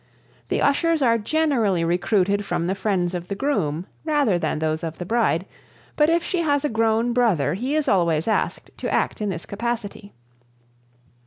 The 0.49 0.63
ushers 0.63 1.03
are 1.03 1.19
generally 1.19 1.83
recruited 1.83 2.43
from 2.43 2.65
the 2.65 2.73
friends 2.73 3.13
of 3.13 3.27
the 3.27 3.35
groom 3.35 3.85
rather 4.03 4.39
than 4.39 4.57
those 4.57 4.83
of 4.83 4.97
the 4.97 5.05
bride, 5.05 5.45
but 5.95 6.09
if 6.09 6.23
she 6.23 6.39
has 6.39 6.65
a 6.65 6.69
grown 6.69 7.13
brother 7.13 7.53
he 7.53 7.75
is 7.75 7.87
always 7.87 8.27
asked 8.27 8.71
to 8.79 8.91
act 8.91 9.21
in 9.21 9.29
this 9.29 9.45
capacity. 9.45 10.11